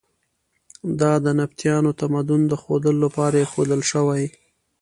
دا 0.99 1.11
د 1.23 1.25
نبطیانو 1.39 1.91
تمدن 2.01 2.41
د 2.47 2.53
ښودلو 2.61 2.99
لپاره 3.05 3.35
ایښودل 3.37 3.81
شوي. 3.91 4.23